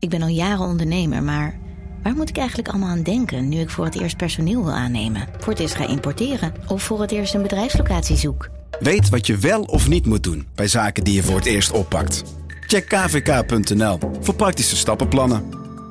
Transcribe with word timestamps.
Ik 0.00 0.08
ben 0.08 0.22
al 0.22 0.28
jaren 0.28 0.66
ondernemer, 0.66 1.22
maar 1.22 1.58
waar 2.02 2.14
moet 2.14 2.28
ik 2.28 2.36
eigenlijk 2.36 2.68
allemaal 2.68 2.88
aan 2.88 3.02
denken 3.02 3.48
nu 3.48 3.58
ik 3.58 3.70
voor 3.70 3.84
het 3.84 4.00
eerst 4.00 4.16
personeel 4.16 4.64
wil 4.64 4.72
aannemen, 4.72 5.26
voor 5.38 5.52
het 5.52 5.62
eerst 5.62 5.74
ga 5.74 5.88
importeren 5.88 6.52
of 6.68 6.82
voor 6.82 7.00
het 7.00 7.10
eerst 7.10 7.34
een 7.34 7.42
bedrijfslocatie 7.42 8.16
zoek? 8.16 8.48
Weet 8.78 9.08
wat 9.08 9.26
je 9.26 9.36
wel 9.36 9.62
of 9.62 9.88
niet 9.88 10.06
moet 10.06 10.22
doen 10.22 10.46
bij 10.54 10.68
zaken 10.68 11.04
die 11.04 11.14
je 11.14 11.22
voor 11.22 11.36
het 11.36 11.46
eerst 11.46 11.70
oppakt. 11.70 12.24
Check 12.60 12.88
kvk.nl 12.88 13.98
voor 14.20 14.34
praktische 14.34 14.76
stappenplannen. 14.76 15.44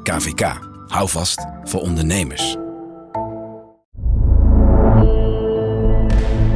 KVK, 0.04 0.60
hou 0.88 1.10
vast 1.10 1.46
voor 1.64 1.82
ondernemers. 1.82 2.58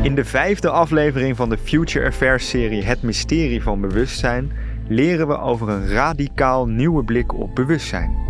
In 0.03 0.15
de 0.15 0.25
vijfde 0.25 0.69
aflevering 0.69 1.35
van 1.35 1.49
de 1.49 1.57
Future 1.57 2.07
Affairs 2.07 2.49
serie 2.49 2.83
Het 2.83 3.01
Mysterie 3.01 3.61
van 3.61 3.81
Bewustzijn 3.81 4.51
leren 4.87 5.27
we 5.27 5.39
over 5.39 5.69
een 5.69 5.87
radicaal 5.87 6.67
nieuwe 6.67 7.03
blik 7.03 7.33
op 7.33 7.55
bewustzijn. 7.55 8.21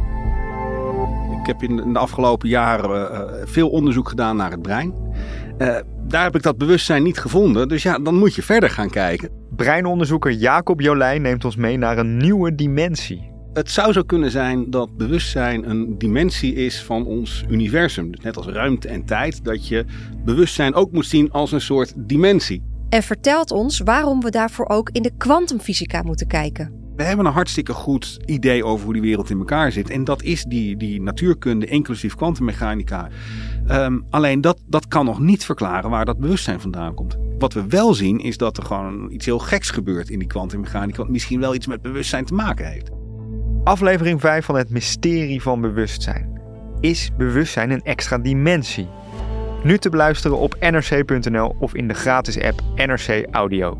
Ik 1.41 1.49
heb 1.49 1.63
in 1.63 1.93
de 1.93 1.99
afgelopen 1.99 2.49
jaren 2.49 3.11
uh, 3.11 3.41
veel 3.45 3.69
onderzoek 3.69 4.09
gedaan 4.09 4.35
naar 4.35 4.51
het 4.51 4.61
brein. 4.61 4.93
Uh, 5.57 5.77
daar 6.07 6.23
heb 6.23 6.35
ik 6.35 6.41
dat 6.41 6.57
bewustzijn 6.57 7.03
niet 7.03 7.17
gevonden, 7.19 7.67
dus 7.67 7.83
ja, 7.83 7.99
dan 7.99 8.15
moet 8.15 8.35
je 8.35 8.41
verder 8.41 8.69
gaan 8.69 8.89
kijken. 8.89 9.29
Breinonderzoeker 9.55 10.31
Jacob 10.31 10.81
Jolijn 10.81 11.21
neemt 11.21 11.45
ons 11.45 11.55
mee 11.55 11.77
naar 11.77 11.97
een 11.97 12.17
nieuwe 12.17 12.55
dimensie. 12.55 13.31
Het 13.53 13.69
zou 13.69 13.93
zo 13.93 14.01
kunnen 14.01 14.31
zijn 14.31 14.69
dat 14.69 14.97
bewustzijn 14.97 15.69
een 15.69 15.97
dimensie 15.97 16.53
is 16.53 16.83
van 16.83 17.05
ons 17.05 17.45
universum. 17.49 18.11
Dus 18.11 18.23
net 18.23 18.37
als 18.37 18.47
ruimte 18.47 18.87
en 18.87 19.05
tijd, 19.05 19.43
dat 19.43 19.67
je 19.67 19.85
bewustzijn 20.25 20.73
ook 20.73 20.91
moet 20.91 21.05
zien 21.05 21.31
als 21.31 21.51
een 21.51 21.61
soort 21.61 21.93
dimensie. 21.95 22.63
En 22.93 23.03
vertelt 23.03 23.51
ons 23.51 23.79
waarom 23.79 24.21
we 24.21 24.29
daarvoor 24.29 24.67
ook 24.67 24.89
in 24.89 25.01
de 25.01 25.11
kwantumfysica 25.17 26.01
moeten 26.01 26.27
kijken. 26.27 26.71
We 26.95 27.03
hebben 27.03 27.25
een 27.25 27.31
hartstikke 27.31 27.73
goed 27.73 28.19
idee 28.25 28.65
over 28.65 28.83
hoe 28.85 28.93
die 28.93 29.01
wereld 29.01 29.29
in 29.29 29.37
elkaar 29.37 29.71
zit. 29.71 29.89
En 29.89 30.03
dat 30.03 30.21
is 30.21 30.43
die, 30.43 30.77
die 30.77 31.01
natuurkunde, 31.01 31.65
inclusief 31.65 32.15
kwantummechanica. 32.15 33.09
Um, 33.67 34.05
alleen 34.09 34.41
dat, 34.41 34.59
dat 34.65 34.87
kan 34.87 35.05
nog 35.05 35.19
niet 35.19 35.45
verklaren 35.45 35.89
waar 35.89 36.05
dat 36.05 36.19
bewustzijn 36.19 36.59
vandaan 36.59 36.93
komt. 36.93 37.17
Wat 37.37 37.53
we 37.53 37.67
wel 37.67 37.93
zien 37.93 38.19
is 38.19 38.37
dat 38.37 38.57
er 38.57 38.63
gewoon 38.63 39.11
iets 39.11 39.25
heel 39.25 39.39
geks 39.39 39.69
gebeurt 39.69 40.09
in 40.09 40.19
die 40.19 40.27
kwantummechanica. 40.27 40.97
Wat 40.97 41.09
misschien 41.09 41.39
wel 41.39 41.55
iets 41.55 41.67
met 41.67 41.81
bewustzijn 41.81 42.25
te 42.25 42.33
maken 42.33 42.71
heeft. 42.71 42.89
Aflevering 43.63 44.19
5 44.19 44.45
van 44.45 44.55
het 44.55 44.69
mysterie 44.69 45.41
van 45.41 45.61
bewustzijn. 45.61 46.41
Is 46.79 47.11
bewustzijn 47.17 47.71
een 47.71 47.81
extra 47.81 48.17
dimensie? 48.17 48.87
Nu 49.63 49.77
te 49.77 49.89
beluisteren 49.89 50.37
op 50.37 50.55
nrc.nl 50.59 51.55
of 51.59 51.75
in 51.75 51.87
de 51.87 51.93
gratis 51.93 52.39
app 52.39 52.61
NRC 52.75 53.25
Audio. 53.31 53.77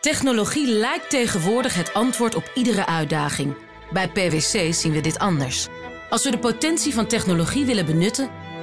Technologie 0.00 0.68
lijkt 0.68 1.10
tegenwoordig 1.10 1.74
het 1.74 1.92
antwoord 1.92 2.34
op 2.34 2.50
iedere 2.54 2.86
uitdaging. 2.86 3.54
Bij 3.92 4.08
PwC 4.08 4.74
zien 4.74 4.92
we 4.92 5.00
dit 5.00 5.18
anders. 5.18 5.68
Als 6.10 6.24
we 6.24 6.30
de 6.30 6.38
potentie 6.38 6.94
van 6.94 7.06
technologie 7.06 7.64
willen 7.64 7.86
benutten, 7.86 8.43